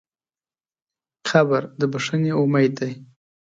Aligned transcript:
قبر 1.29 1.61
د 1.79 1.81
بښنې 1.91 2.31
امید 2.41 2.71
دی. 2.79 2.91